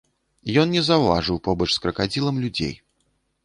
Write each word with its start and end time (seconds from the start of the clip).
Ён 0.61 0.71
не 0.75 0.81
заўважыў 0.87 1.41
побач 1.49 1.69
з 1.77 1.79
кракадзілам 1.87 2.43
людзей. 2.47 2.77